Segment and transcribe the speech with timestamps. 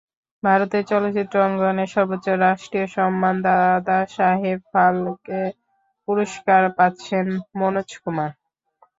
[0.43, 5.41] ভারতের চলচ্চিত্র অঙ্গনের সর্বোচ্চ রাষ্ট্রীয় সম্মান দাদাসাহেব ফালকে
[6.07, 7.25] পুরস্কার পাচ্ছেন
[7.59, 8.31] মনোজ কুমার।